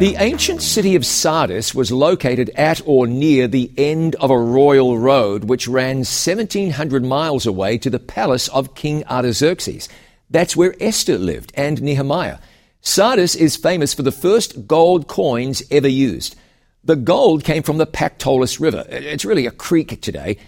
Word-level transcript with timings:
The 0.00 0.16
ancient 0.16 0.62
city 0.62 0.96
of 0.96 1.04
Sardis 1.04 1.74
was 1.74 1.92
located 1.92 2.48
at 2.56 2.80
or 2.86 3.06
near 3.06 3.46
the 3.46 3.70
end 3.76 4.14
of 4.14 4.30
a 4.30 4.38
royal 4.38 4.96
road 4.96 5.44
which 5.44 5.68
ran 5.68 5.98
1700 5.98 7.04
miles 7.04 7.44
away 7.44 7.76
to 7.76 7.90
the 7.90 7.98
palace 7.98 8.48
of 8.48 8.74
King 8.74 9.04
Artaxerxes. 9.04 9.90
That's 10.30 10.56
where 10.56 10.74
Esther 10.80 11.18
lived 11.18 11.52
and 11.54 11.82
Nehemiah. 11.82 12.38
Sardis 12.80 13.34
is 13.34 13.58
famous 13.58 13.92
for 13.92 14.00
the 14.00 14.10
first 14.10 14.66
gold 14.66 15.06
coins 15.06 15.62
ever 15.70 15.86
used. 15.86 16.34
The 16.82 16.96
gold 16.96 17.44
came 17.44 17.62
from 17.62 17.76
the 17.76 17.84
Pactolus 17.84 18.58
River. 18.58 18.86
It's 18.88 19.26
really 19.26 19.44
a 19.44 19.50
creek 19.50 20.00
today. 20.00 20.38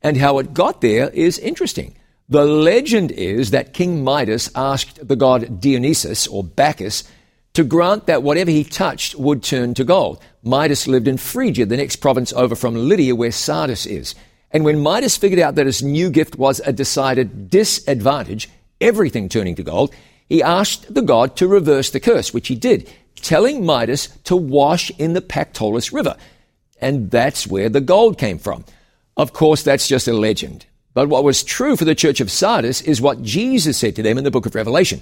And 0.00 0.16
how 0.16 0.38
it 0.38 0.54
got 0.54 0.80
there 0.80 1.10
is 1.10 1.38
interesting. 1.38 1.96
The 2.30 2.46
legend 2.46 3.10
is 3.10 3.50
that 3.50 3.74
King 3.74 4.02
Midas 4.02 4.50
asked 4.54 5.06
the 5.06 5.16
god 5.16 5.60
Dionysus 5.60 6.26
or 6.26 6.42
Bacchus 6.42 7.04
to 7.54 7.64
grant 7.64 8.06
that 8.06 8.22
whatever 8.22 8.50
he 8.50 8.64
touched 8.64 9.14
would 9.16 9.42
turn 9.42 9.74
to 9.74 9.84
gold. 9.84 10.22
Midas 10.42 10.86
lived 10.86 11.06
in 11.06 11.18
Phrygia, 11.18 11.66
the 11.66 11.76
next 11.76 11.96
province 11.96 12.32
over 12.32 12.54
from 12.54 12.74
Lydia, 12.74 13.14
where 13.14 13.30
Sardis 13.30 13.86
is. 13.86 14.14
And 14.50 14.64
when 14.64 14.80
Midas 14.80 15.16
figured 15.16 15.40
out 15.40 15.54
that 15.54 15.66
his 15.66 15.82
new 15.82 16.10
gift 16.10 16.36
was 16.36 16.60
a 16.60 16.72
decided 16.72 17.50
disadvantage, 17.50 18.48
everything 18.80 19.28
turning 19.28 19.54
to 19.56 19.62
gold, 19.62 19.94
he 20.28 20.42
asked 20.42 20.92
the 20.92 21.02
god 21.02 21.36
to 21.36 21.48
reverse 21.48 21.90
the 21.90 22.00
curse, 22.00 22.32
which 22.32 22.48
he 22.48 22.54
did, 22.54 22.90
telling 23.16 23.64
Midas 23.64 24.08
to 24.24 24.36
wash 24.36 24.90
in 24.98 25.12
the 25.12 25.20
Pactolus 25.20 25.92
River. 25.92 26.16
And 26.80 27.10
that's 27.10 27.46
where 27.46 27.68
the 27.68 27.80
gold 27.80 28.18
came 28.18 28.38
from. 28.38 28.64
Of 29.16 29.32
course, 29.32 29.62
that's 29.62 29.88
just 29.88 30.08
a 30.08 30.12
legend. 30.12 30.66
But 30.94 31.08
what 31.08 31.24
was 31.24 31.42
true 31.42 31.76
for 31.76 31.84
the 31.84 31.94
church 31.94 32.20
of 32.20 32.30
Sardis 32.30 32.82
is 32.82 33.00
what 33.00 33.22
Jesus 33.22 33.78
said 33.78 33.96
to 33.96 34.02
them 34.02 34.18
in 34.18 34.24
the 34.24 34.30
book 34.30 34.46
of 34.46 34.54
Revelation. 34.54 35.00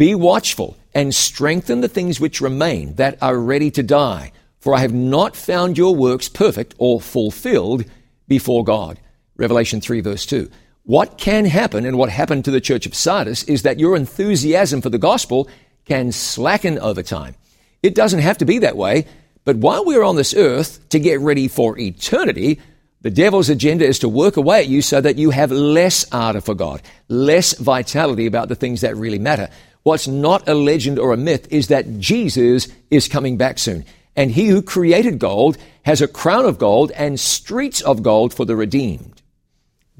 Be 0.00 0.14
watchful 0.14 0.78
and 0.94 1.14
strengthen 1.14 1.82
the 1.82 1.88
things 1.88 2.18
which 2.18 2.40
remain 2.40 2.94
that 2.94 3.18
are 3.20 3.38
ready 3.38 3.70
to 3.72 3.82
die, 3.82 4.32
for 4.58 4.74
I 4.74 4.78
have 4.78 4.94
not 4.94 5.36
found 5.36 5.76
your 5.76 5.94
works 5.94 6.26
perfect 6.26 6.74
or 6.78 7.02
fulfilled 7.02 7.84
before 8.26 8.64
God. 8.64 8.98
Revelation 9.36 9.82
3 9.82 10.00
verse 10.00 10.24
2. 10.24 10.50
What 10.84 11.18
can 11.18 11.44
happen 11.44 11.84
and 11.84 11.98
what 11.98 12.08
happened 12.08 12.46
to 12.46 12.50
the 12.50 12.62
church 12.62 12.86
of 12.86 12.94
Sardis 12.94 13.42
is 13.42 13.60
that 13.60 13.78
your 13.78 13.94
enthusiasm 13.94 14.80
for 14.80 14.88
the 14.88 14.96
gospel 14.96 15.50
can 15.84 16.12
slacken 16.12 16.78
over 16.78 17.02
time. 17.02 17.34
It 17.82 17.94
doesn't 17.94 18.20
have 18.20 18.38
to 18.38 18.46
be 18.46 18.60
that 18.60 18.78
way, 18.78 19.04
but 19.44 19.56
while 19.56 19.84
we're 19.84 20.02
on 20.02 20.16
this 20.16 20.32
earth 20.32 20.80
to 20.88 20.98
get 20.98 21.20
ready 21.20 21.46
for 21.46 21.78
eternity, 21.78 22.58
the 23.02 23.10
devil's 23.10 23.48
agenda 23.48 23.86
is 23.86 24.00
to 24.00 24.08
work 24.08 24.36
away 24.36 24.60
at 24.60 24.68
you 24.68 24.82
so 24.82 25.00
that 25.00 25.16
you 25.16 25.30
have 25.30 25.50
less 25.50 26.04
ardor 26.12 26.40
for 26.40 26.54
God, 26.54 26.82
less 27.08 27.54
vitality 27.58 28.26
about 28.26 28.48
the 28.48 28.54
things 28.54 28.82
that 28.82 28.96
really 28.96 29.18
matter. 29.18 29.48
What's 29.82 30.06
not 30.06 30.48
a 30.48 30.54
legend 30.54 30.98
or 30.98 31.12
a 31.12 31.16
myth 31.16 31.48
is 31.50 31.68
that 31.68 31.98
Jesus 31.98 32.68
is 32.90 33.08
coming 33.08 33.38
back 33.38 33.58
soon. 33.58 33.84
And 34.16 34.30
he 34.30 34.48
who 34.48 34.60
created 34.60 35.18
gold 35.18 35.56
has 35.84 36.02
a 36.02 36.08
crown 36.08 36.44
of 36.44 36.58
gold 36.58 36.90
and 36.92 37.18
streets 37.18 37.80
of 37.80 38.02
gold 38.02 38.34
for 38.34 38.44
the 38.44 38.56
redeemed. 38.56 39.22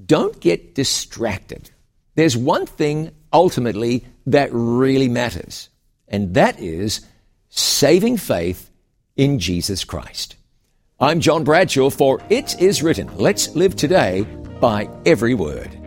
Don't 0.05 0.39
get 0.41 0.75
distracted. 0.75 1.71
There's 2.17 2.37
one 2.37 2.67
thing 2.67 3.13
ultimately 3.33 4.05
that 4.27 4.51
really 4.53 5.09
matters, 5.09 5.69
and 6.09 6.35
that 6.35 6.59
is 6.61 7.01
saving 7.49 8.17
faith 8.19 8.71
in 9.17 9.39
Jesus 9.39 9.85
Christ. 9.85 10.37
I'm 11.03 11.19
John 11.19 11.45
Bradshaw 11.45 11.89
for 11.89 12.21
It 12.29 12.61
Is 12.61 12.83
Written. 12.83 13.11
Let's 13.17 13.57
live 13.57 13.75
today 13.75 14.27
by 14.61 14.87
every 15.07 15.33
word. 15.33 15.80